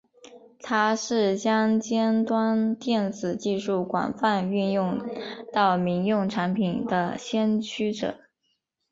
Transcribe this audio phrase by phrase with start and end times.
[0.63, 4.99] 他是将尖端电子技术广泛运用
[5.53, 8.15] 到民用产品的先驱者。